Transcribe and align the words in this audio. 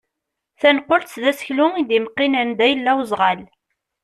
Tanqelt 0.61 1.11
d 1.21 1.23
aseklu 1.31 1.67
i 1.81 1.83
d-imeqqin 1.89 2.33
anda 2.41 2.65
yella 2.69 2.91
uzɣal. 3.01 3.41